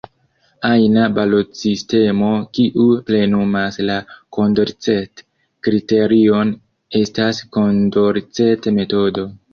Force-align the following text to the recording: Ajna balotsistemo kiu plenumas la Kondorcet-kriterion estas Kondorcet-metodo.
Ajna 0.67 1.01
balotsistemo 1.17 2.29
kiu 2.57 2.85
plenumas 3.09 3.77
la 3.89 3.97
Kondorcet-kriterion 4.37 6.55
estas 7.03 7.43
Kondorcet-metodo. 7.59 9.29